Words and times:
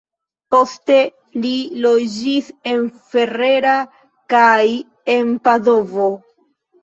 Poste 0.53 0.95
li 1.41 1.51
loĝis 1.83 2.47
en 2.71 2.81
Ferrara 3.11 3.75
kaj 4.35 4.65
en 5.17 5.29
Padovo. 5.49 6.09